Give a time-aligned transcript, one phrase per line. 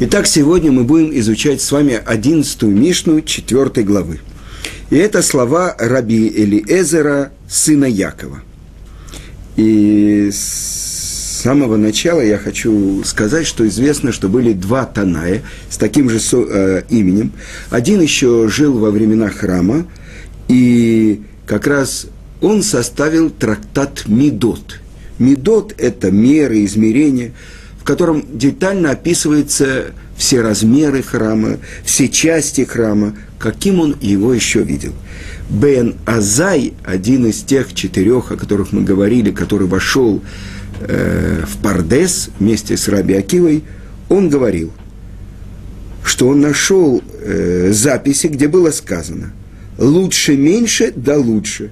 [0.00, 4.20] Итак, сегодня мы будем изучать с вами одиннадцатую Мишну четвертой главы.
[4.90, 8.40] И это слова раби Элиэзера, сына Якова.
[9.56, 16.08] И с самого начала я хочу сказать, что известно, что были два Таная с таким
[16.08, 17.32] же э, именем.
[17.70, 19.84] Один еще жил во времена храма,
[20.46, 22.06] и как раз
[22.40, 24.78] он составил трактат Медот.
[25.18, 27.32] Медот– это меры, измерения–
[27.88, 31.56] котором детально описываются все размеры храма,
[31.86, 34.92] все части храма, каким он его еще видел.
[35.48, 40.22] Бен Азай, один из тех четырех, о которых мы говорили, который вошел
[40.80, 43.64] э, в Пардес вместе с Раби Акивой,
[44.10, 44.70] он говорил,
[46.04, 49.32] что он нашел э, записи, где было сказано
[49.78, 51.70] «лучше меньше, да лучше».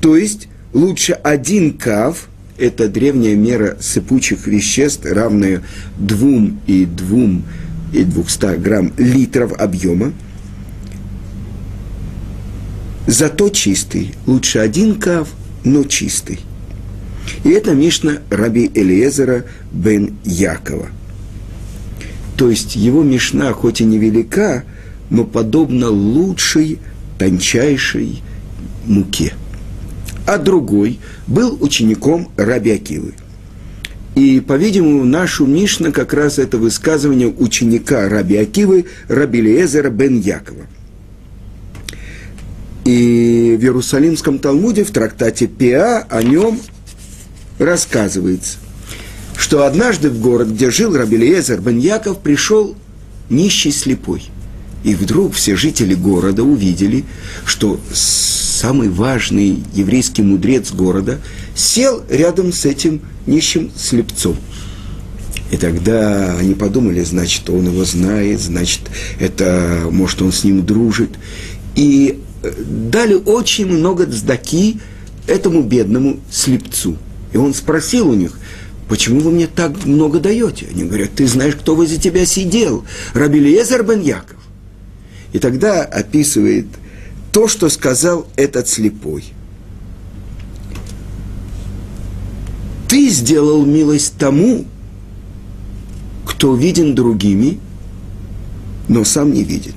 [0.00, 2.28] То есть лучше один кав–
[2.60, 5.62] это древняя мера сыпучих веществ, равная
[5.98, 7.44] двум и двум
[7.92, 10.12] и 200 грамм литров объема.
[13.06, 14.14] Зато чистый.
[14.26, 15.28] Лучше один кав,
[15.64, 16.38] но чистый.
[17.44, 20.88] И это Мишна Раби Элиезера бен Якова.
[22.36, 24.64] То есть его Мишна хоть и невелика,
[25.08, 26.78] но подобна лучшей,
[27.18, 28.22] тончайшей
[28.86, 29.32] муке–
[30.26, 33.14] а другой был учеником Раби Акивы.
[34.14, 40.66] И, по-видимому, нашу Мишна как раз это высказывание ученика Раби Акивы, Раби бен Якова.
[42.84, 46.60] И в Иерусалимском Талмуде, в трактате Пиа, о нем
[47.58, 48.58] рассказывается,
[49.36, 52.74] что однажды в город, где жил Раби Лезер бен Яков, пришел
[53.28, 54.24] нищий слепой.
[54.82, 57.04] И вдруг все жители города увидели,
[57.44, 61.18] что самый важный еврейский мудрец города,
[61.54, 64.36] сел рядом с этим нищим слепцом.
[65.50, 68.82] И тогда они подумали, значит, он его знает, значит,
[69.18, 71.10] это, может, он с ним дружит.
[71.74, 72.52] И э,
[72.90, 74.78] дали очень много цдаки
[75.26, 76.96] этому бедному слепцу.
[77.32, 78.38] И он спросил у них,
[78.88, 80.66] почему вы мне так много даете?
[80.72, 82.84] Они говорят, ты знаешь, кто возле тебя сидел?
[83.14, 84.39] Рабелиезер бен Яков.
[85.32, 86.66] И тогда описывает
[87.32, 89.24] то, что сказал этот слепой.
[92.88, 94.64] Ты сделал милость тому,
[96.24, 97.60] кто виден другими,
[98.88, 99.76] но сам не видит.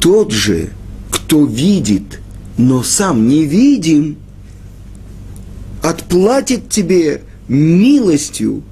[0.00, 0.70] Тот же,
[1.10, 2.20] кто видит,
[2.56, 4.16] но сам не видим,
[5.82, 8.62] отплатит тебе милостью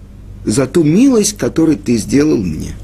[0.44, 2.74] за ту милость, которую ты сделал мне.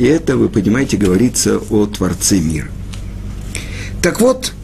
[0.00, 2.68] И это, вы понимаете, говорится о Творце мира.
[4.00, 4.54] Так вот,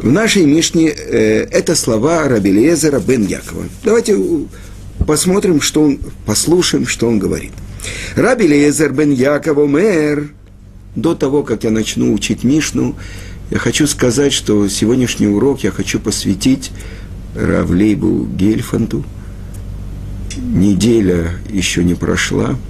[0.00, 3.66] в нашей Мишне э, это слова Рабелезера бен Якова.
[3.84, 4.18] Давайте
[5.06, 7.52] посмотрим, что он, послушаем, что он говорит.
[8.16, 10.32] Рабелезер бен Яков умер.
[10.96, 12.96] До того, как я начну учить Мишну,
[13.52, 16.72] я хочу сказать, что сегодняшний урок я хочу посвятить
[17.36, 19.04] Равлейбу Гельфанду.
[20.36, 22.56] Неделя еще не прошла–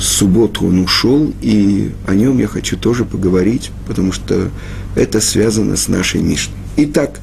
[0.00, 4.50] в субботу он ушел, и о нем я хочу тоже поговорить, потому что
[4.96, 6.56] это связано с нашей Мишной.
[6.78, 7.20] Итак,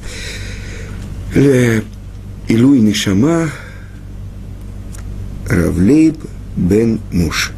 [1.34, 1.82] Ле
[2.46, 3.50] Илуй Нишама
[5.48, 6.18] Равлейб
[6.54, 7.50] бен Муш.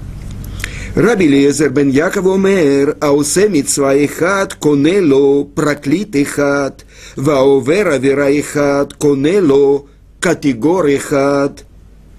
[0.95, 6.87] Раби Лезер бен Яков омер, аусе митцва ихат, конело проклит хат,
[7.17, 9.85] ваовера вера ихат, конело
[10.19, 11.67] категор ихат,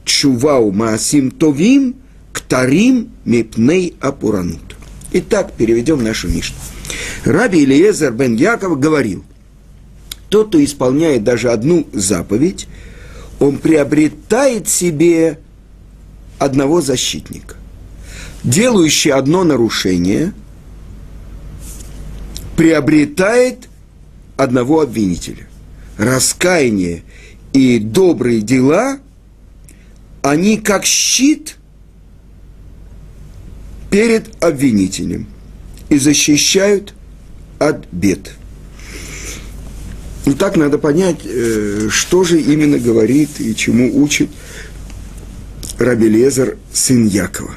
[0.05, 1.95] чува умасим товим–
[2.33, 4.75] Ктарим мипней апуранут.
[5.13, 6.55] Итак, переведем нашу Мишну.
[7.25, 9.23] Раби Илиезер бен Яков говорил,
[10.29, 12.67] тот, кто исполняет даже одну заповедь,
[13.39, 15.39] он приобретает себе
[16.39, 17.55] одного защитника.
[18.43, 20.33] Делающий одно нарушение
[22.55, 23.67] приобретает
[24.37, 25.47] одного обвинителя.
[25.97, 27.03] Раскаяние
[27.53, 28.99] и добрые дела,
[30.21, 31.57] они как щит–
[33.91, 35.27] перед обвинителем
[35.89, 36.95] и защищают
[37.59, 38.31] от бед.
[40.25, 44.29] И так надо понять, э, что же именно говорит и чему учит
[45.77, 47.51] Рабелезер, сын Якова.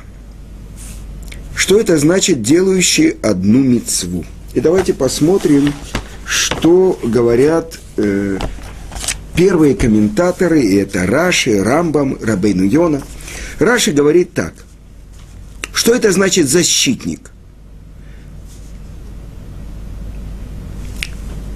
[1.55, 4.25] Что это значит, делающий одну мецву?
[4.55, 5.73] И давайте посмотрим,
[6.25, 8.39] что говорят э,
[9.37, 13.03] первые комментаторы, и это Раши, Рамбам, Рабейну Йона.
[13.59, 14.55] Раши говорит так.
[15.75, 17.31] Что это значит защитник?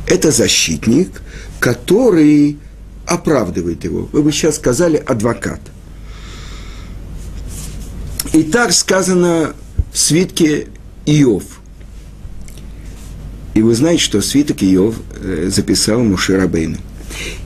[0.07, 1.23] Это защитник,
[1.61, 2.59] который
[3.07, 4.09] оправдывает его.
[4.13, 5.61] Вы бы сейчас сказали адвокат.
[8.33, 9.55] И так сказано
[9.93, 10.67] в свитке
[11.07, 11.45] Иов.
[13.55, 16.79] И вы знаете, что свиток Иов э, записал Муширабейну.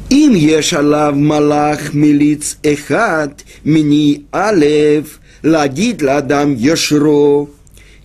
[0.08, 7.48] Им ешалав малах милиц эхат мини алев лагид ладам ешро.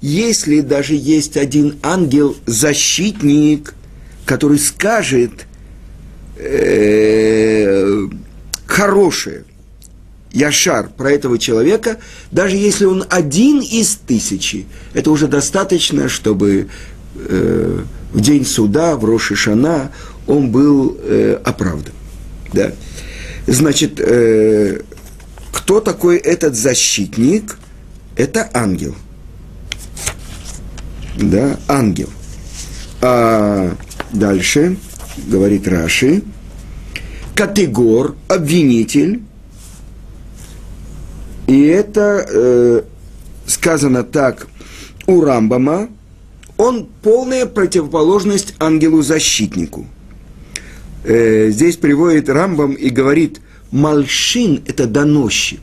[0.02, 3.74] Если даже есть один ангел-защитник,
[4.26, 5.48] который скажет
[6.38, 8.08] э,
[8.66, 9.44] хорошее,
[10.34, 11.98] Яшар про этого человека,
[12.32, 16.68] даже если он один из тысячи, это уже достаточно, чтобы
[17.16, 17.80] э,
[18.14, 19.92] в день суда, в Рошишана,
[20.28, 21.94] он был э, оправдан.
[22.54, 22.72] Да?
[23.48, 24.82] Значит, э,
[25.68, 27.58] кто такой этот защитник?
[28.16, 28.96] Это ангел.
[31.18, 32.10] Да, ангел.
[33.02, 33.76] А
[34.14, 34.78] дальше,
[35.28, 36.24] говорит Раши,
[37.36, 39.24] категор, обвинитель,
[41.48, 42.82] и это э,
[43.46, 44.48] сказано так
[45.06, 45.90] у Рамбама,
[46.56, 49.86] он полная противоположность ангелу-защитнику.
[51.04, 53.42] Э, здесь приводит Рамбам и говорит,
[53.72, 55.62] Мальшин– это доносчик.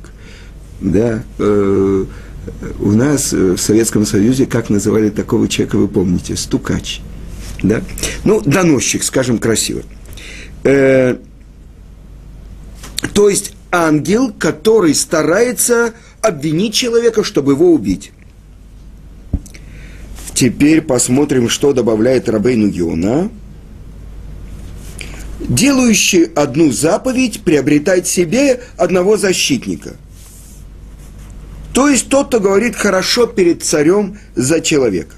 [0.80, 2.04] Да, э,
[2.80, 7.00] у нас в Советском Союзе, как называли такого человека, вы помните, стукач.
[7.62, 7.82] Да?
[8.24, 9.82] Ну, доносчик, скажем красиво.
[10.64, 11.16] Э,
[13.12, 18.12] то есть ангел, который старается обвинить человека, чтобы его убить.
[20.34, 23.30] Теперь посмотрим, что добавляет Рабейну Геона.
[25.48, 29.96] Делающий одну заповедь приобретает себе одного защитника.
[31.74, 35.14] То есть тот, кто говорит хорошо перед царем за человека.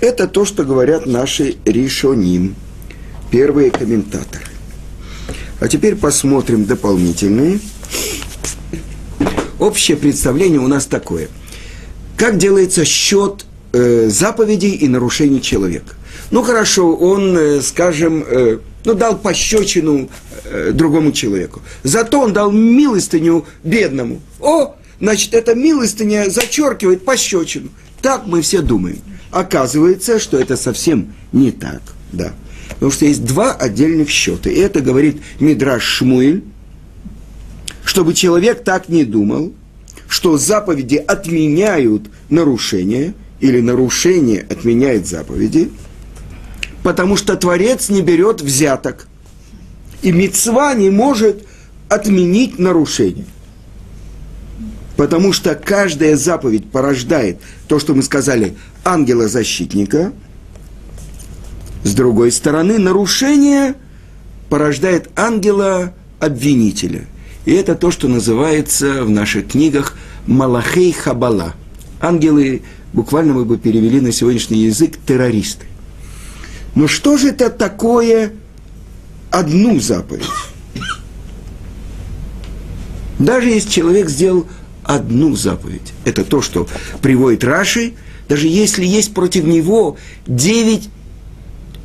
[0.00, 2.54] Это то, что говорят наши решоним,
[3.30, 4.46] первые комментаторы.
[5.60, 7.60] А теперь посмотрим дополнительные.
[9.58, 11.28] Общее представление у нас такое.
[12.16, 15.94] Как делается счет э, заповедей и нарушений человека?
[16.30, 20.08] Ну хорошо, он, э, скажем, э, ну, дал пощечину
[20.44, 21.60] э, другому человеку.
[21.82, 24.20] Зато он дал милостыню бедному.
[24.40, 27.68] О, значит, эта милостыня зачеркивает пощечину.
[28.00, 28.98] Так мы все думаем.
[29.30, 31.82] Оказывается, что это совсем не так.
[32.12, 32.32] Да.
[32.70, 34.50] Потому что есть два отдельных счета.
[34.50, 36.42] И это говорит Мидраш Шмуэль,
[37.84, 39.52] чтобы человек так не думал,
[40.08, 45.70] что заповеди отменяют нарушения, или нарушение отменяет заповеди,
[46.82, 49.06] потому что Творец не берет взяток.
[50.02, 51.46] И мецва не может
[51.88, 53.26] отменить нарушение.
[54.96, 60.12] Потому что каждая заповедь порождает то, что мы сказали, ангела-защитника–
[61.84, 63.74] с другой стороны, нарушение
[64.48, 67.06] порождает ангела-обвинителя.
[67.44, 69.96] И это то, что называется в наших книгах
[70.26, 71.54] Малахей Хабала.
[72.00, 72.62] Ангелы,
[72.92, 75.66] буквально мы бы перевели на сегодняшний язык, террористы.
[76.74, 78.32] Но что же это такое
[79.30, 80.26] одну заповедь?
[83.18, 84.46] Даже если человек сделал
[84.82, 86.66] одну заповедь, это то, что
[87.00, 87.92] приводит Раши,
[88.28, 90.88] даже если есть против него девять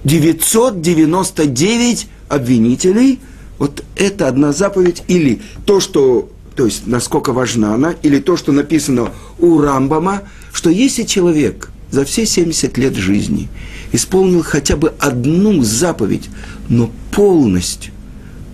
[0.04, 3.20] 999 обвинителей,
[3.58, 8.52] вот это одна заповедь, или то, что, то есть насколько важна она, или то, что
[8.52, 10.24] написано у Рамбама,
[10.54, 13.50] что если человек за все 70 лет жизни
[13.92, 16.30] исполнил хотя бы одну заповедь,
[16.70, 17.94] но полностью,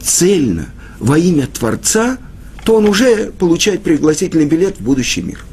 [0.02, 2.18] цельно, во имя Творца,
[2.64, 5.44] то он уже получает пригласительный билет в будущий мир.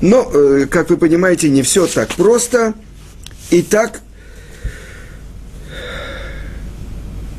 [0.00, 2.74] Но, э, как вы понимаете, не все так просто.
[3.50, 4.00] Итак,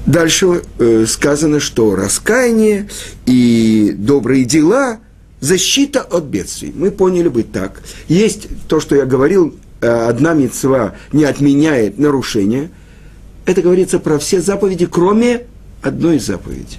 [0.05, 2.87] Дальше э, сказано, что раскаяние
[3.25, 4.99] и добрые дела–
[5.39, 6.73] защита от бедствий.
[6.75, 7.81] Мы поняли бы так.
[8.07, 12.69] Есть то, что я говорил, э, одна мецва не отменяет нарушение.
[13.45, 15.43] Это говорится про все заповеди, кроме
[15.81, 16.77] одной заповеди.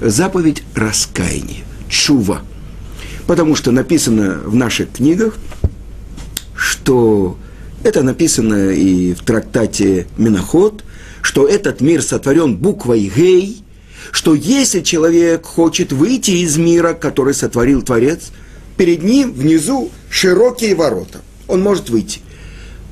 [0.00, 2.42] Заповедь раскаяния, чува.
[3.26, 5.36] Потому что написано в наших книгах,
[6.54, 7.36] что
[7.82, 10.84] это написано и в трактате Миноход,
[11.22, 13.62] что этот мир сотворен буквой «гей»,
[14.10, 18.30] что если человек хочет выйти из мира, который сотворил Творец,
[18.76, 21.20] перед ним внизу широкие ворота.
[21.48, 22.20] Он может выйти.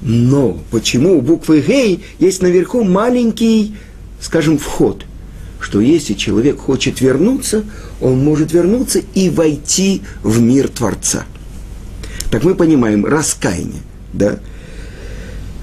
[0.03, 3.75] Но почему у буквы «гей» есть наверху маленький,
[4.21, 5.05] скажем, вход?
[5.61, 7.65] Что если человек хочет вернуться,
[8.01, 11.25] он может вернуться и войти в мир Творца.
[12.31, 13.81] Так мы понимаем раскаяние,
[14.13, 14.41] да?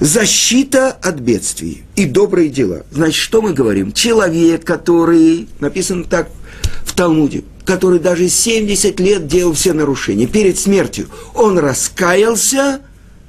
[0.01, 2.84] Защита от бедствий и добрые дела.
[2.91, 3.93] Значит, что мы говорим?
[3.93, 6.27] Человек, который, написано так
[6.84, 12.81] в Талмуде, который даже 70 лет делал все нарушения, перед смертью он раскаялся,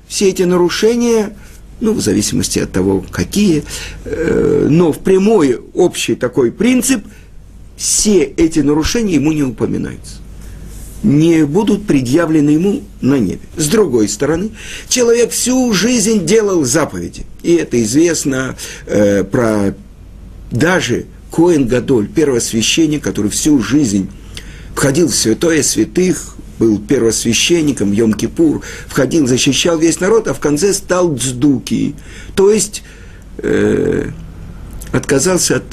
[0.08, 1.36] все эти нарушения,
[1.80, 3.64] ну, в зависимости от того, какие,
[4.06, 7.04] э, но в прямой общий такой принцип,
[7.76, 10.21] все эти нарушения ему не упоминаются
[11.02, 13.40] не будут предъявлены ему на небе.
[13.56, 14.50] С другой стороны,
[14.88, 17.24] человек всю жизнь делал заповеди.
[17.42, 18.56] И это известно
[18.86, 19.74] э, про
[20.50, 24.08] даже Коэн Гадоль, первосвященник, который всю жизнь
[24.74, 31.14] входил в святое святых, был первосвященником, Йом-Кипур, входил, защищал весь народ, а в конце стал
[31.14, 31.94] дздуки.
[32.36, 32.84] То есть
[33.38, 34.10] э,
[34.92, 35.64] отказался от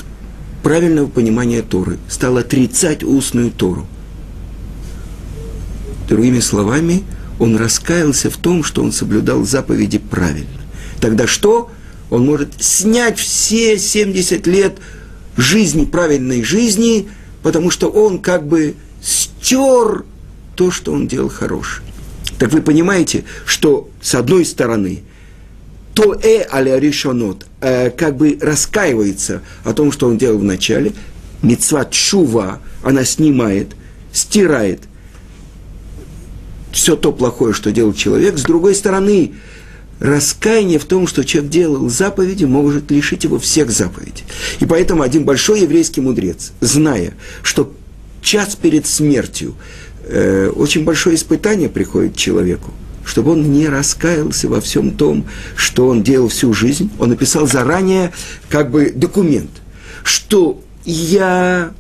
[0.64, 3.86] правильного понимания Торы, стал отрицать устную Тору.
[6.10, 7.04] Другими словами,
[7.38, 10.50] он раскаялся в том, что он соблюдал заповеди правильно.
[11.00, 11.70] Тогда что?
[12.10, 14.80] Он может снять все 70 лет
[15.38, 17.08] жизни, правильной жизни,
[17.44, 18.74] потому что он как бы
[19.04, 20.04] стер
[20.56, 21.88] то, что он делал хорошее.
[22.40, 25.04] Так вы понимаете, что с одной стороны,
[25.94, 30.94] то э аля решонот, э, как бы раскаивается о том, что он делал в начале,
[31.44, 33.76] мецват шува, она снимает,
[34.12, 34.89] стирает
[36.72, 38.38] все то плохое, что делал человек.
[38.38, 39.34] С другой стороны,
[40.00, 44.24] раскаяние в том, что человек делал заповеди, может лишить его всех заповедей.
[44.60, 47.74] И поэтому один большой еврейский мудрец, зная, что
[48.22, 49.56] час перед смертью
[50.06, 52.72] э, очень большое испытание приходит человеку,
[53.06, 58.14] чтобы он не раскаялся во всем том, что он делал всю жизнь, он написал заранее
[58.50, 59.50] как бы документ,
[60.04, 61.72] что я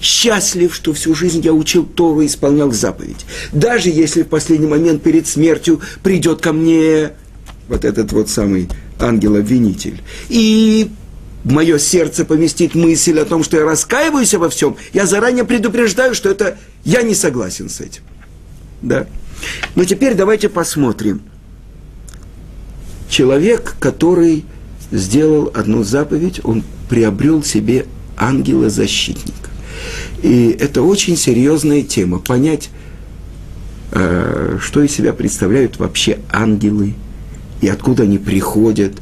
[0.00, 3.26] счастлив, что всю жизнь я учил Тору и исполнял заповедь.
[3.52, 7.12] Даже если в последний момент перед смертью придет ко мне
[7.68, 10.90] вот этот вот самый ангел-обвинитель, и
[11.44, 16.30] мое сердце поместит мысль о том, что я раскаиваюсь во всем, я заранее предупреждаю, что
[16.30, 18.02] это я не согласен с этим.
[18.82, 19.06] Да?
[19.74, 21.22] Но теперь давайте посмотрим.
[23.08, 24.44] Человек, который
[24.90, 29.49] сделал одну заповедь, он приобрел себе ангела-защитника.
[30.22, 32.18] И это очень серьезная тема.
[32.18, 32.70] Понять,
[33.92, 36.94] э, что из себя представляют вообще ангелы
[37.60, 38.92] и откуда они приходят.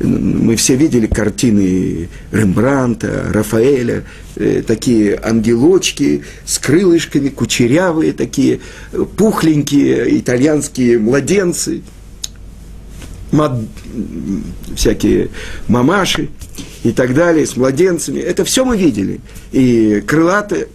[0.00, 4.04] Мы все видели картины Рембранта, Рафаэля,
[4.36, 8.60] э, такие ангелочки с крылышками, кучерявые такие,
[9.16, 11.82] пухленькие итальянские младенцы,
[13.34, 13.52] мад...
[14.74, 15.28] всякие
[15.68, 16.30] мамаши
[16.84, 18.20] и так далее, с младенцами.
[18.20, 19.20] Это все мы видели.
[19.52, 20.68] И крылатые.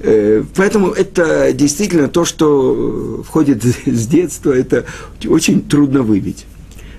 [0.00, 4.84] Э, поэтому это действительно то, что входит с детства, это
[5.26, 6.46] очень трудно выбить.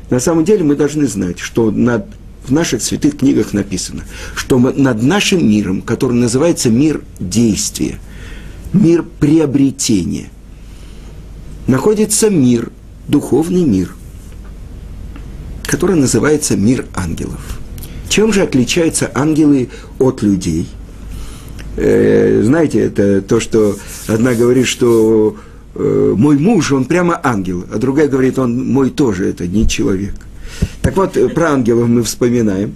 [0.10, 2.06] На самом деле мы должны знать, что над,
[2.44, 4.04] в наших святых книгах написано,
[4.36, 7.98] что над нашим миром, который называется мир действия,
[8.74, 10.30] мир приобретения,
[11.68, 12.72] находится мир,
[13.08, 13.96] духовный мир,
[15.72, 17.60] который называется мир ангелов–
[18.12, 20.68] чем же отличаются ангелы от людей?
[21.78, 25.38] Э, знаете, это то, что одна говорит, что
[25.76, 30.14] э, мой муж, он прямо ангел, а другая говорит, он мой тоже, это не человек.
[30.82, 32.76] Так вот, э, про ангелов мы вспоминаем.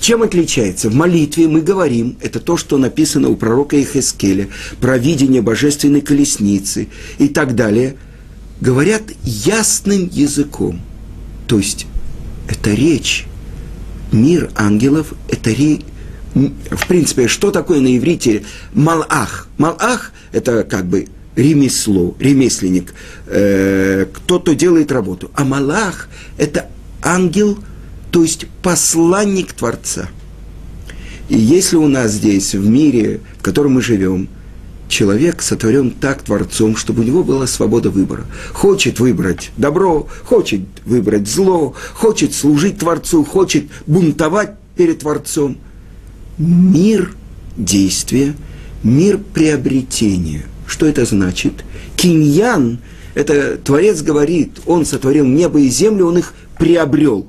[0.00, 0.88] Чем отличается?
[0.88, 4.48] В молитве мы говорим, это то, что написано у пророка Ихескеля,
[4.80, 7.96] про видение божественной колесницы и так далее,
[8.58, 10.80] говорят ясным языком.
[11.46, 11.86] То есть
[12.52, 13.26] это речь
[14.12, 15.80] мир ангелов– это ре...
[16.34, 18.44] в принципе, что такое на иврите
[18.74, 19.48] малах?
[19.56, 22.92] Малах– это как бы ремесло, ремесленник,
[23.26, 25.30] э, кто-то делает работу.
[25.34, 26.68] А малах– это
[27.02, 27.58] ангел,
[28.10, 30.10] то есть посланник Творца.
[31.30, 34.28] И если у нас здесь, в мире, в котором мы живем–
[34.92, 38.26] человек сотворен так Творцом, чтобы у него была свобода выбора.
[38.52, 45.56] Хочет выбрать добро, хочет выбрать зло, хочет служить Творцу, хочет бунтовать перед Творцом.
[46.36, 47.14] Мир
[47.56, 48.34] действия,
[48.82, 50.44] мир приобретения.
[50.66, 51.64] Что это значит?
[51.96, 52.78] Киньян,
[53.14, 57.26] это Творец говорит, он сотворил небо и землю, он их приобрел.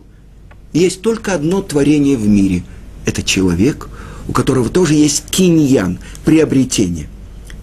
[0.74, 2.63] Есть только одно творение в мире.
[3.05, 3.88] Это человек,
[4.27, 7.08] у которого тоже есть киньян, приобретение.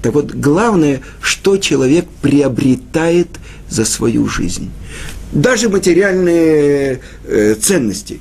[0.02, 3.28] Так вот, главное, что человек приобретает
[3.68, 4.70] за свою жизнь.
[5.32, 8.20] Даже материальные э, ценности.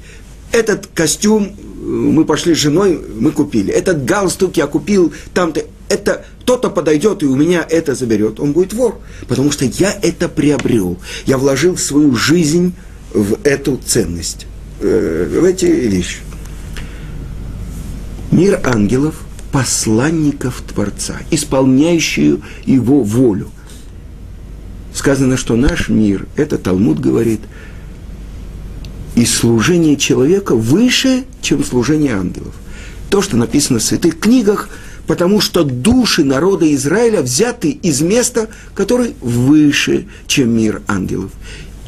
[0.51, 3.73] Этот костюм э, мы пошли с женой, мы купили.
[3.73, 5.63] Этот галстук я купил там-то.
[5.87, 8.39] Это кто-то подойдет и у меня это заберет.
[8.39, 8.99] Он будет вор.
[9.27, 10.97] Потому что я это приобрел.
[11.25, 12.73] Я вложил свою жизнь
[13.13, 14.45] в эту ценность,
[14.81, 16.17] э, в эти вещи.
[18.31, 19.15] Мир ангелов–
[19.51, 23.49] посланников Творца, исполняющую его волю.
[24.93, 27.41] Сказано, что наш мир, это Талмуд говорит,
[29.15, 32.53] и служение человека выше, чем служение ангелов.
[33.09, 34.69] То, что написано в святых книгах,
[35.07, 41.31] потому что души народа Израиля взяты из места, которое выше, чем мир ангелов,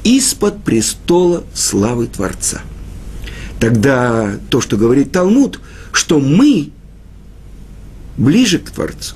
[0.03, 2.61] из-под престола славы Творца.
[3.59, 5.59] Тогда то, что говорит Талмуд,
[5.91, 6.71] что мы
[8.21, 9.15] ближе к Творцу.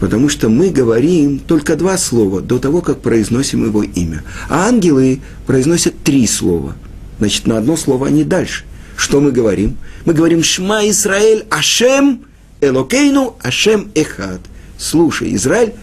[0.00, 4.22] Потому что мы говорим только два слова до того, как произносим его имя.
[4.48, 6.76] А ангелы произносят три слова.
[7.18, 8.64] Значит, на одно слово они дальше.
[8.96, 9.76] Что мы говорим?
[10.04, 12.22] Мы говорим «Шма Исраэль Ашем
[12.60, 14.40] Элокейну Ашем Эхад».
[14.78, 15.74] Слушай, Израиль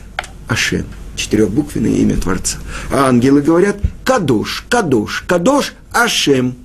[0.48, 0.86] Ашем.
[1.16, 2.60] Четырехбуквенное имя Творца.
[2.92, 6.56] А ангелы говорят «Кадош, Кадош, Кадош Ашем».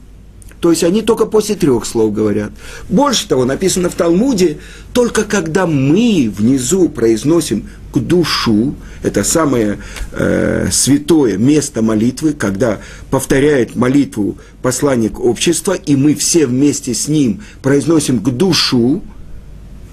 [0.61, 2.51] То есть они только после трех слов говорят.
[2.89, 4.59] Больше того, написано в Талмуде,
[4.93, 9.79] только когда мы внизу произносим к душу, это самое
[10.13, 17.43] э, святое место молитвы, когда повторяет молитву посланник общества, и мы все вместе с ним
[17.63, 19.03] произносим к душу,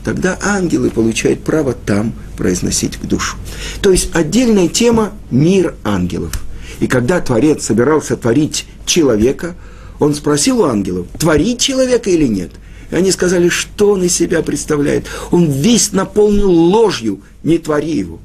[0.05, 3.37] тогда ангелы получают право там произносить к душу.
[3.81, 6.31] То есть отдельная тема– мир ангелов.
[6.79, 9.55] И когда Творец собирался творить человека–
[10.03, 12.51] он спросил у ангелов, творить человека или нет.
[12.91, 15.07] И они сказали, что он из себя представляет.
[15.31, 18.19] Он весь наполнен ложью, не твори его.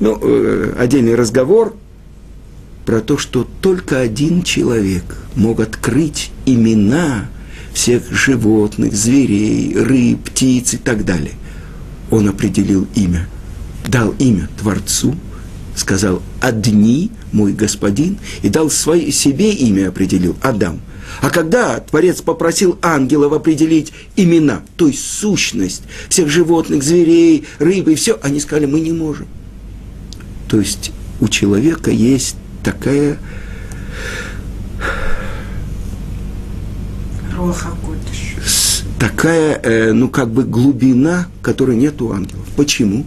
[0.00, 1.76] Ну, э, отдельный разговор
[2.84, 5.04] про то, что только один человек
[5.36, 7.28] мог открыть имена
[7.72, 11.34] всех животных, зверей, рыб, птиц и так далее.
[12.10, 13.28] Он определил имя,
[13.86, 15.14] дал имя Творцу–
[15.80, 20.80] сказал «Одни, мой господин», и дал свое, себе имя определил Адам.
[21.20, 27.96] А когда Творец попросил ангелов определить имена, то есть сущность всех животных, зверей, рыбы и
[27.96, 29.26] все, они сказали, мы не можем.
[30.48, 33.18] То есть у человека есть такая
[38.98, 42.46] такая, э, ну, как бы глубина, которой нет у ангелов.
[42.54, 43.06] Почему?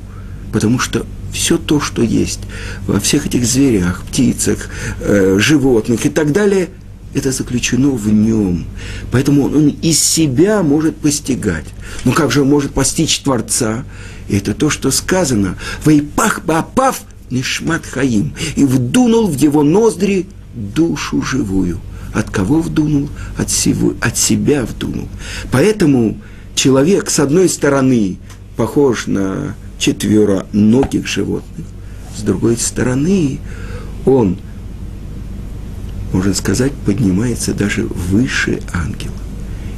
[0.52, 2.40] Потому что все то, что есть
[2.88, 4.70] во всех этих зверях, птицах,
[5.02, 6.70] э, животных и так далее,
[7.14, 8.66] это заключено в нем.
[9.12, 11.66] Поэтому он, он из себя может постигать.
[12.06, 13.84] Но как же он может постичь Творца?
[14.30, 15.58] И это то, что сказано.
[15.86, 21.80] «Вейпах баапав нишмат хаим» и вдунул в его ноздри душу живую.
[22.14, 23.10] От кого вдунул?
[23.38, 25.10] От, всего, от себя вдунул.
[25.52, 26.18] Поэтому
[26.56, 28.18] человек, с одной стороны,
[28.56, 31.66] похож на четвероногих животных.
[32.18, 33.40] С другой стороны,
[34.06, 34.38] он,
[36.14, 39.12] можно сказать, поднимается даже выше ангела.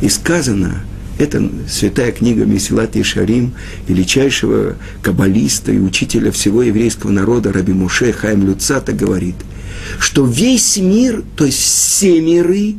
[0.03, 0.83] И сказано,
[1.17, 3.55] это святая книга Месилат и Шарим,
[3.87, 9.37] величайшего каббалиста и учителя всего еврейского народа Раби Муше Хайм Люцата говорит,
[9.97, 12.75] что весь мир, то есть все миры,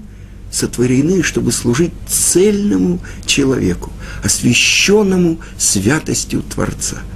[0.52, 6.98] сотворены, чтобы служить цельному человеку, освященному святостью Творца–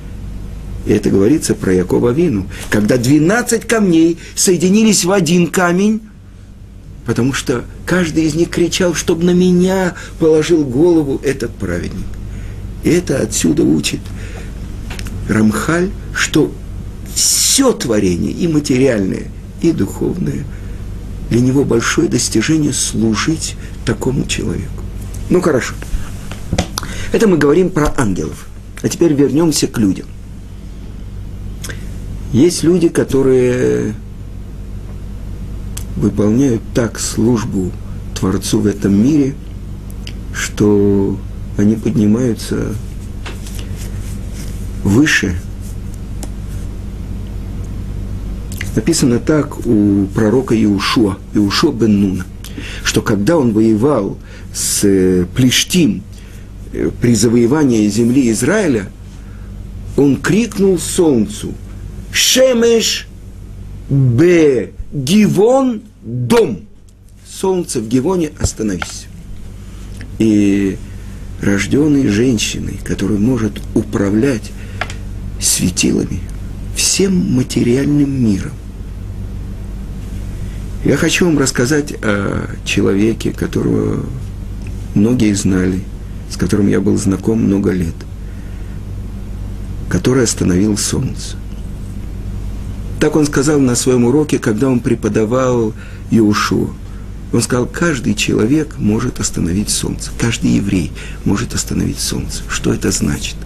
[0.87, 2.47] и это говорится про Якова Вину.
[2.71, 6.01] Когда 12 камней соединились в один камень,
[7.05, 12.07] потому что каждый из них кричал, чтобы на меня положил голову этот праведник.
[12.83, 14.01] И это отсюда учит
[15.29, 16.51] Рамхаль, что
[17.15, 19.25] все творение, и материальное,
[19.61, 20.45] и духовное,
[21.29, 24.83] для него большое достижение служить такому человеку.
[25.29, 25.75] Ну хорошо.
[27.13, 28.47] Это мы говорим про ангелов.
[28.83, 30.07] А теперь вернемся к людям–
[32.33, 33.95] есть люди, которые
[35.97, 37.73] выполняют так службу
[38.15, 39.35] Творцу в этом мире,
[40.33, 41.19] что
[41.57, 42.75] они поднимаются
[44.85, 45.37] выше.
[48.77, 52.27] Написано так у пророка Иушуа, Иушуа бен Нуна,
[52.85, 54.17] что когда он воевал
[54.55, 56.03] с э, Плештим
[56.73, 58.89] э, при завоевании земли Израиля,
[59.97, 61.53] он крикнул солнцу–
[62.13, 63.07] Шемеш
[63.89, 64.71] Б.
[64.93, 66.61] Гивон дом.
[67.29, 69.07] Солнце в Гивоне, остановись.
[70.19, 70.77] И
[71.41, 74.51] рожденной женщиной, которая может управлять
[75.41, 76.21] светилами,
[76.77, 78.53] всем материальным миром.
[80.85, 84.05] Я хочу вам рассказать о человеке, которого
[84.95, 85.81] многие знали,
[86.31, 87.95] с которым я был знаком много лет,
[89.89, 91.37] который остановил солнце.
[93.01, 95.73] Так он сказал на своем уроке, когда он преподавал
[96.11, 96.71] Иушу.
[97.33, 100.93] Он сказал, каждый человек может остановить солнце, каждый еврей
[101.25, 102.43] может остановить солнце.
[102.49, 103.37] Что это значит?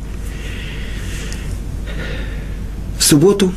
[2.98, 3.52] В субботу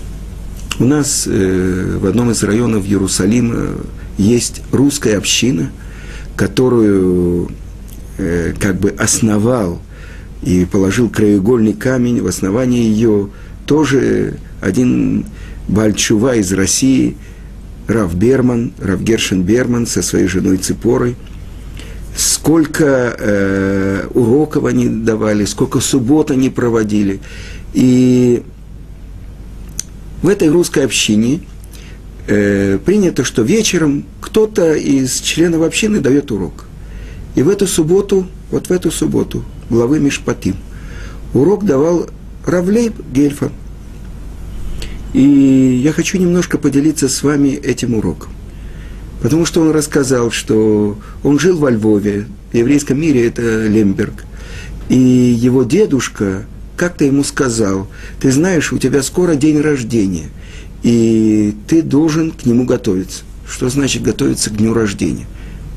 [0.79, 3.77] у нас э, в одном из районов Иерусалима
[4.17, 5.71] есть русская община,
[6.35, 7.49] которую
[8.19, 9.81] э, как бы основал
[10.43, 13.29] и положил краеугольный камень в основании ее
[13.65, 15.25] тоже один
[15.67, 17.17] Бальчува из России–
[17.87, 21.15] Рав Берман, Рав Гершин Берман со своей женой Ципорой.
[22.15, 27.19] Сколько э, уроков они давали, сколько суббот они проводили.
[27.73, 28.43] И
[30.21, 31.41] в этой русской общине
[32.27, 36.65] э, принято, что вечером кто-то из членов общины дает урок.
[37.35, 40.55] И в эту субботу, вот в эту субботу, главы Мишпатим,
[41.33, 42.07] урок давал
[42.45, 43.51] Равлейб Гельфан–
[45.17, 48.29] и я хочу немножко поделиться с вами этим уроком.
[49.19, 54.25] Потому что он рассказал, что он жил во Львове, в еврейском мире это Лемберг.
[54.89, 57.87] И его дедушка как-то ему сказал,
[58.21, 60.29] ты знаешь, у тебя скоро день рождения,
[60.83, 63.23] и ты должен к нему готовиться.
[63.49, 65.25] Что значит готовиться к дню рождения?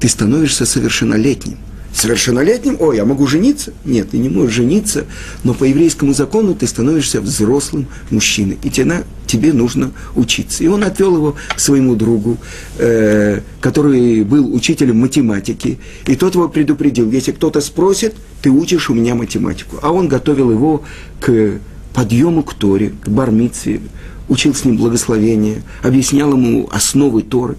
[0.01, 1.57] Ты становишься совершеннолетним
[1.93, 3.73] совершеннолетним, ой, я могу жениться?
[3.85, 5.07] Нет, ты не можешь жениться,
[5.45, 10.63] но по еврейскому закону ты становишься взрослым мужчиной, и тебе, тебе нужно учиться.
[10.65, 12.39] И он отвел его к своему другу,
[12.79, 18.95] э, который был учителем математики, и тот его предупредил, если кто-то спросит, ты учишь у
[18.95, 19.79] меня математику.
[19.83, 20.83] А он готовил его
[21.21, 21.61] к
[21.93, 23.81] подъему к Торе, к бармитве,
[24.29, 27.57] учил с ним благословение, объяснял ему основы Торы.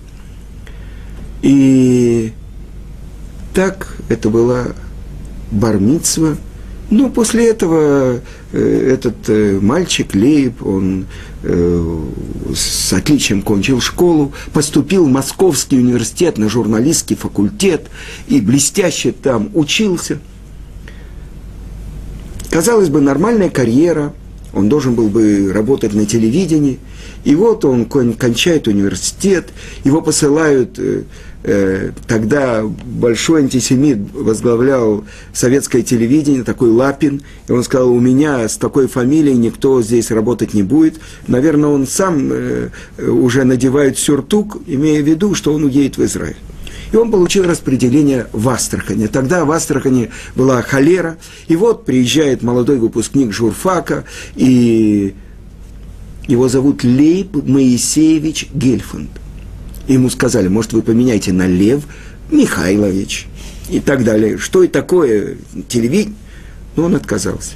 [1.41, 2.31] И
[3.53, 4.67] так это была
[5.51, 6.37] бармицва.
[6.89, 8.19] Ну, после этого
[8.51, 11.05] э, этот э, мальчик Лейб, он
[11.41, 12.05] э,
[12.53, 17.87] с отличием кончил школу, поступил в Московский университет на журналистский факультет
[18.27, 20.19] и блестяще там учился.
[22.49, 24.13] Казалось бы, нормальная карьера,
[24.53, 26.77] он должен был бы работать на телевидении,
[27.23, 29.47] и вот он кончает университет,
[29.85, 30.77] его посылают
[32.07, 38.87] тогда большой антисемит возглавлял советское телевидение, такой Лапин, и он сказал, у меня с такой
[38.87, 40.99] фамилией никто здесь работать не будет.
[41.27, 46.37] Наверное, он сам э, уже надевает сюртук, имея в виду, что он уедет в Израиль.
[46.91, 49.07] И он получил распределение в Астрахане.
[49.07, 51.17] Тогда в Астрахане была холера.
[51.47, 54.03] И вот приезжает молодой выпускник журфака,
[54.35, 55.15] и
[56.27, 59.20] его зовут Лейб Моисеевич Гельфанд
[59.93, 61.83] ему сказали, может, вы поменяете на Лев
[62.31, 63.27] Михайлович
[63.69, 64.37] и так далее.
[64.37, 66.15] Что и такое телевидение?
[66.75, 67.51] Но он отказался.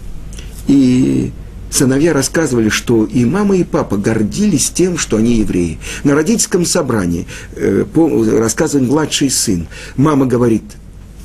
[0.68, 1.32] И
[1.70, 5.80] сыновья рассказывали, что и мама, и папа гордились тем, что они евреи.
[6.04, 7.86] На родительском собрании э,
[8.38, 9.68] рассказывает младший сын.
[9.96, 10.64] Мама говорит,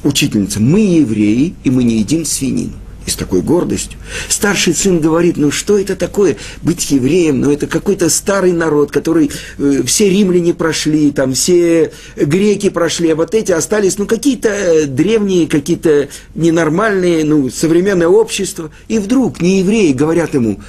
[0.02, 2.74] учительница, мы евреи, и мы не едим свинину
[3.06, 3.98] и с такой гордостью.
[4.28, 7.40] Старший сын говорит, ну что это такое быть евреем?
[7.40, 13.16] Ну это какой-то старый народ, который э, все римляне прошли, там все греки прошли, а
[13.16, 18.70] вот эти остались, ну какие-то древние, какие-то ненормальные, ну современное общество.
[18.88, 20.60] И вдруг не евреи говорят ему,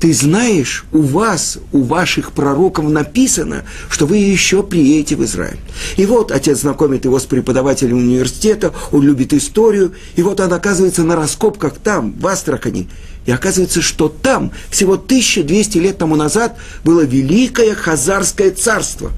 [0.00, 5.58] ты знаешь, у вас, у ваших пророков написано, что вы еще приедете в Израиль.
[5.96, 11.02] И вот отец знакомит его с преподавателем университета, он любит историю, и вот он оказывается
[11.02, 12.88] на раскопках там, в Астрахани.
[13.26, 19.10] И оказывается, что там, всего 1200 лет тому назад, было великое Хазарское царство.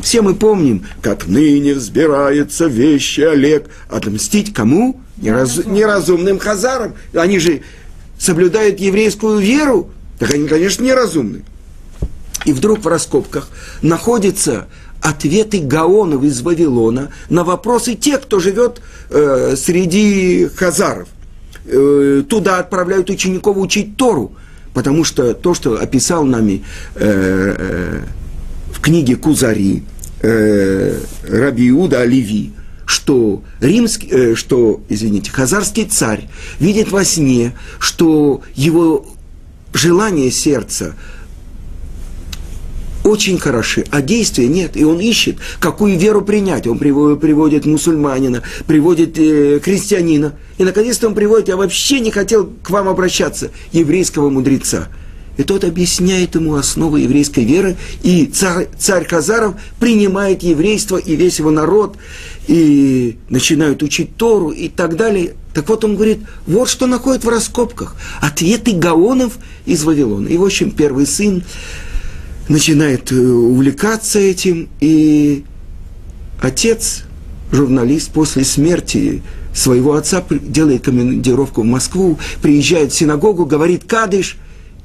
[0.00, 3.68] Все мы помним, как ныне взбирается вещи Олег.
[3.90, 5.00] Отмстить кому?
[5.18, 5.66] Нераз...
[5.66, 6.94] Неразумным хазарам.
[7.12, 7.60] Они же
[8.18, 9.90] соблюдают еврейскую веру,
[10.20, 11.42] так они, конечно, неразумны.
[12.44, 13.48] И вдруг в раскопках
[13.80, 14.68] находятся
[15.00, 21.08] ответы Гаонов из Вавилона на вопросы тех, кто живет э, среди хазаров.
[21.64, 24.32] Э, туда отправляют учеников учить Тору,
[24.74, 26.64] потому что то, что описал нами
[26.96, 28.00] э, э,
[28.74, 29.84] в книге Кузари
[30.20, 32.52] э, Раби Оливи,
[32.84, 36.28] что римский, э, что, извините, хазарский царь
[36.58, 39.06] видит во сне, что его
[39.72, 40.94] желание сердца
[43.02, 44.76] очень хороши, а действия нет.
[44.76, 46.66] И он ищет, какую веру принять.
[46.66, 50.34] Он приводит, мусульманина, приводит э, христианина.
[50.58, 54.88] И наконец-то он приводит, я вообще не хотел к вам обращаться, еврейского мудреца.
[55.40, 61.38] И тот объясняет ему основы еврейской веры, и царь, царь Хазаров принимает еврейство и весь
[61.38, 61.96] его народ,
[62.46, 65.32] и начинают учить Тору и так далее.
[65.54, 67.96] Так вот он говорит, вот что находит в раскопках.
[68.20, 70.28] Ответы Гаонов из Вавилона.
[70.28, 71.42] И, в общем, первый сын
[72.50, 75.44] начинает э, увлекаться этим, и
[76.42, 77.04] отец
[77.50, 79.22] журналист после смерти
[79.54, 84.36] своего отца делает командировку в Москву, приезжает в синагогу, говорит «Кадыш»,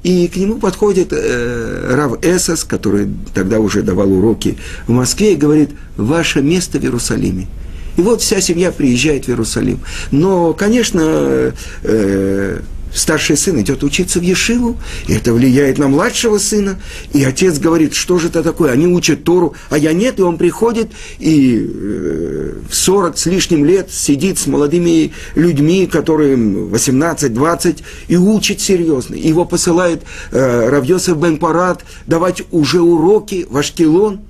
[0.06, 5.36] и к нему подходит э, Рав Эсос, который тогда уже давал уроки в Москве, и
[5.36, 7.48] говорит «Ваше место в Иерусалиме».
[7.96, 9.80] И вот вся семья приезжает в Иерусалим.
[10.12, 12.60] Но, конечно, э,
[12.96, 16.76] старший сын идет учиться в Ешиву, и это влияет на младшего сына,
[17.12, 20.38] и отец говорит, что же это такое, они учат Тору, а я нет, и он
[20.38, 28.16] приходит и э, в 40 с лишним лет сидит с молодыми людьми, которым 18-20, и
[28.16, 29.14] учит серьезно.
[29.14, 34.20] Его посылает э, Равьосов Бен Парад давать уже уроки в Ашкелон.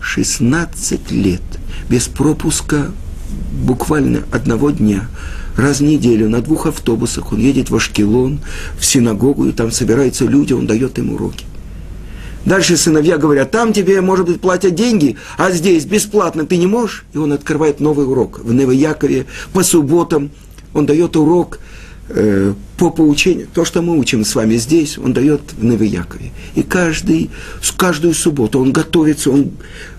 [0.00, 1.42] 16 лет
[1.88, 2.92] без пропуска
[3.52, 5.08] буквально одного дня–
[5.56, 8.40] раз в неделю на двух автобусах он едет в Ашкелон,
[8.78, 11.44] в синагогу, и там собираются люди, он дает им уроки.
[12.44, 17.04] Дальше сыновья говорят, там тебе, может быть, платят деньги, а здесь бесплатно ты не можешь.
[17.14, 20.30] И он открывает новый урок в Новоякове по субботам.
[20.74, 21.58] Он дает урок
[22.10, 23.46] э, по поучению.
[23.54, 26.32] То, что мы учим с вами здесь, он дает в Новоякове.
[26.54, 27.30] И каждый,
[27.78, 29.52] каждую субботу он готовится, он,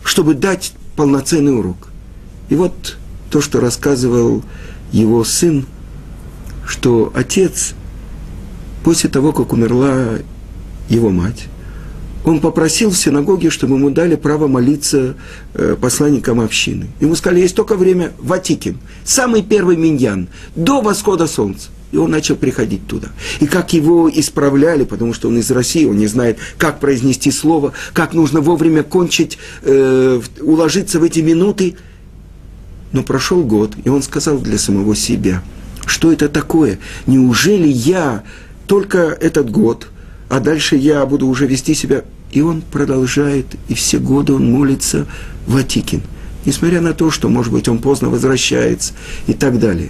[0.03, 1.87] чтобы дать полноценный урок.
[2.49, 2.97] И вот
[3.31, 4.43] то, что рассказывал
[4.95, 5.65] его сын,
[6.65, 7.73] что отец,
[8.83, 10.19] после того, как умерла
[10.87, 11.47] его мать,
[12.23, 15.15] он попросил в синагоге, чтобы ему дали право молиться
[15.53, 16.87] э, посланникам общины.
[16.99, 21.69] Ему сказали, есть только время Ватикин, самый первый миньян, до восхода солнца.
[21.91, 23.09] И он начал приходить туда.
[23.41, 27.73] И как его исправляли, потому что он из России, он не знает, как произнести слово,
[27.93, 31.75] как нужно вовремя кончить, э, уложиться в эти минуты–
[32.95, 35.43] но прошел год, и он сказал для самого себя,
[35.85, 36.79] что это такое?
[37.05, 38.23] Неужели я
[38.67, 39.89] только этот год,
[40.29, 42.03] а дальше я буду уже вести себя...
[42.31, 45.05] И он продолжает, и все годы он молится
[45.47, 46.01] в Атикин.
[46.43, 48.93] Несмотря на то, что, может быть, он поздно возвращается
[49.27, 49.89] и так далее.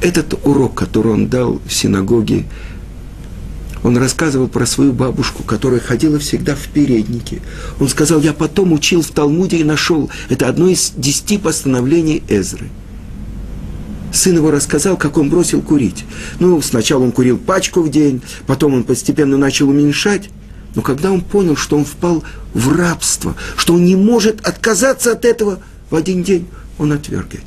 [0.00, 2.44] Этот урок, который он дал в синагоге,
[3.82, 7.40] он рассказывал про свою бабушку, которая ходила всегда в переднике.
[7.78, 10.10] Он сказал, я потом учил в Талмуде и нашел.
[10.28, 12.68] Это одно из десяти постановлений Эзры.
[14.12, 16.04] Сын его рассказал, как он бросил курить.
[16.40, 20.30] Ну, сначала он курил пачку в день, потом он постепенно начал уменьшать.
[20.74, 25.24] Но когда он понял, что он впал в рабство, что он не может отказаться от
[25.24, 25.60] этого
[25.90, 26.46] в один день,
[26.78, 27.42] он отверг это.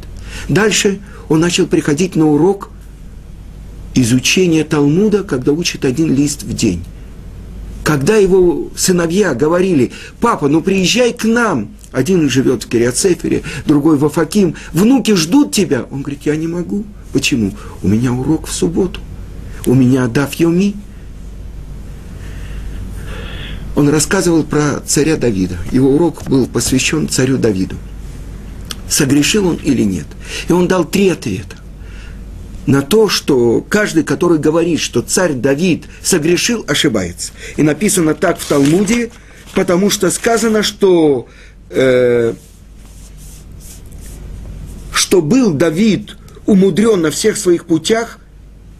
[0.48, 2.70] Дальше он начал приходить на урок–
[4.02, 6.84] изучение Талмуда, когда учит один лист в день.
[7.84, 14.06] Когда его сыновья говорили, папа, ну приезжай к нам, один живет в Кириацефере, другой в
[14.06, 15.86] Афаким, внуки ждут тебя.
[15.90, 16.86] Он говорит, я не могу.
[17.14, 17.54] Почему?
[17.82, 19.00] У меня урок в субботу.
[19.66, 20.76] У меня дав йоми.
[23.76, 25.58] Он рассказывал про царя Давида.
[25.72, 27.78] Его урок был посвящен царю Давиду.
[28.88, 30.06] Согрешил он или нет?
[30.48, 31.59] И он дал три ответа
[32.70, 37.32] на то, что каждый, который говорит, что царь Давид согрешил, ошибается.
[37.58, 39.10] И написано так в Талмуде,
[39.56, 41.28] потому что сказано, что,
[41.72, 42.36] э,
[44.94, 48.20] что был Давид умудрен на всех своих путях,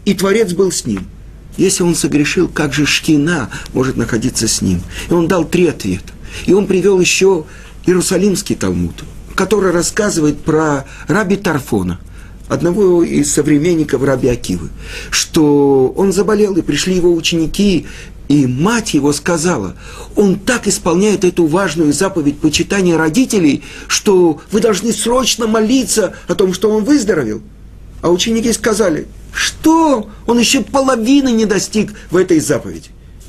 [0.04, 1.08] и Творец был с ним.
[1.56, 4.82] Если он согрешил, как же Шкина может находиться с ним?
[5.08, 6.12] И он дал три ответа.
[6.46, 7.44] И он привел еще
[7.86, 9.02] Иерусалимский Талмуд,
[9.34, 11.98] который рассказывает про раби Тарфона–
[12.50, 14.70] одного из современников Раби Акивы,
[15.10, 17.86] что он заболел, и пришли его ученики,
[18.26, 19.76] и мать его сказала,
[20.16, 26.52] он так исполняет эту важную заповедь почитания родителей, что вы должны срочно молиться о том,
[26.52, 27.40] что он выздоровел.
[28.02, 32.88] А ученики сказали, что он еще половины не достиг в этой заповеди.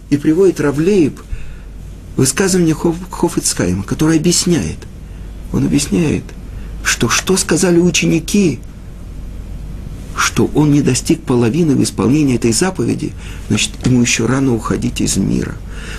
[0.10, 1.14] И приводит Равлеев
[2.18, 4.78] высказывание Хоф, Хофицхайма, который объясняет.
[5.54, 6.24] Он объясняет,
[6.84, 8.60] что что сказали ученики–
[10.22, 13.12] что он не достиг половины в исполнении этой заповеди,
[13.48, 15.56] значит, ему еще рано уходить из мира.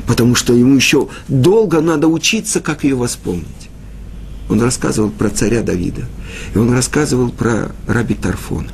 [0.07, 3.47] Потому что ему еще долго надо учиться, как ее восполнить.
[4.49, 6.03] Он рассказывал про царя Давида.
[6.55, 8.69] И он рассказывал про раби Тарфона.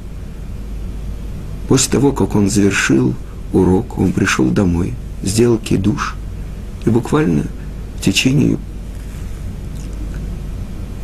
[1.68, 3.14] После того, как он завершил
[3.54, 6.14] урок, он пришел домой, сделал кидуш.
[6.84, 7.44] И буквально
[7.98, 8.58] в течение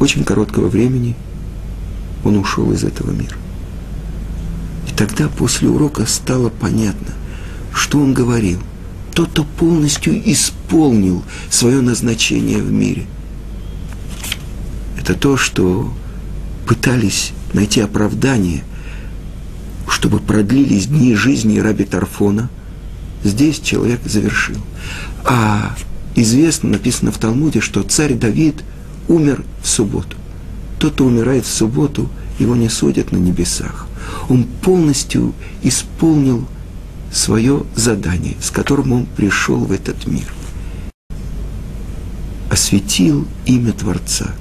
[0.00, 1.16] очень короткого времени
[2.24, 3.36] он ушел из этого мира
[4.96, 7.14] тогда после урока стало понятно,
[7.72, 8.60] что он говорил.
[9.12, 13.06] Тот, кто полностью исполнил свое назначение в мире.
[14.98, 15.92] Это то, что
[16.66, 18.64] пытались найти оправдание,
[19.88, 22.50] чтобы продлились дни жизни раби Тарфона.
[23.22, 24.56] Здесь человек завершил.
[25.24, 25.76] А
[26.14, 28.64] известно, написано в Талмуде, что царь Давид,
[29.08, 30.16] умер в субботу.
[30.78, 33.86] Тот, кто умирает в субботу, его не судят на небесах.
[34.28, 36.46] Он полностью исполнил
[37.12, 40.26] свое задание, с которым он пришел в этот мир.
[42.50, 44.34] Осветил имя Творца.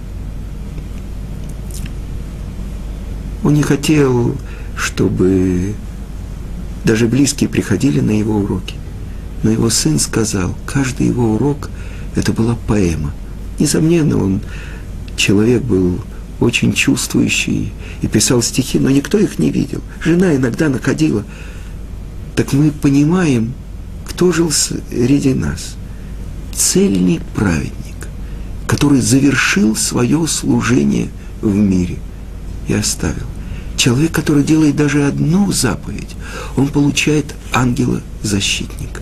[3.44, 4.36] Он не хотел,
[4.78, 5.76] чтобы
[6.84, 8.76] даже близкие приходили на его уроки.
[9.44, 11.70] Но его сын сказал, каждый его урок–
[12.16, 13.14] это была поэма.
[13.60, 14.42] Несомненно, он
[15.16, 16.00] человек был
[16.40, 19.82] очень чувствующий и писал стихи, но никто их не видел.
[20.02, 21.24] Жена иногда находила.
[22.36, 23.54] Так мы понимаем,
[24.06, 25.76] кто жил среди нас.
[26.54, 28.08] Цельный праведник,
[28.68, 31.10] который завершил свое служение
[31.42, 31.98] в мире
[32.68, 33.26] и оставил.
[33.76, 36.16] Человек, который делает даже одну заповедь,
[36.56, 39.02] он получает ангела-защитника.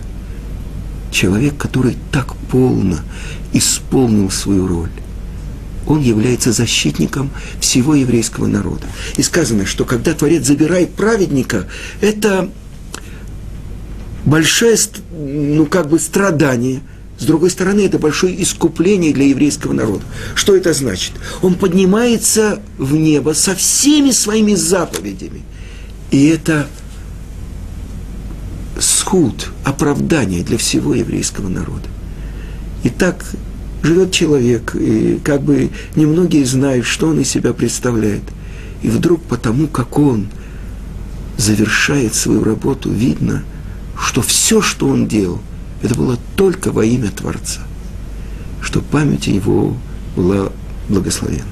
[1.10, 2.98] Человек, который так полно
[3.52, 4.90] исполнил свою роль
[5.86, 8.86] он является защитником всего еврейского народа.
[9.16, 11.66] И сказано, что когда Творец забирает праведника,
[12.00, 12.50] это
[14.24, 14.76] большое,
[15.10, 16.80] ну, как бы страдание.
[17.18, 20.02] С другой стороны, это большое искупление для еврейского народа.
[20.34, 21.12] Что это значит?
[21.40, 25.42] Он поднимается в небо со всеми своими заповедями.
[26.10, 26.66] И это
[28.78, 31.88] схуд, оправдание для всего еврейского народа.
[32.84, 33.24] Итак,
[33.82, 38.22] живет человек, и как бы немногие знают, что он из себя представляет.
[38.82, 40.28] И вдруг потому, как он
[41.36, 43.42] завершает свою работу, видно,
[43.98, 45.40] что все, что он делал,
[45.82, 47.60] это было только во имя Творца,
[48.60, 49.76] что память его
[50.16, 50.50] была
[50.88, 51.44] благословенна.